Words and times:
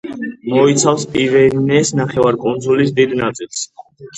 მოიცავს 0.53 1.05
პირენეს 1.17 1.93
ნახევარკუნძულის 2.01 2.95
დიდ 3.03 3.17
ნაწილს. 3.25 3.63